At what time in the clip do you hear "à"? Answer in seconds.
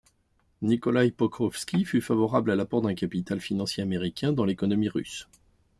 2.49-2.55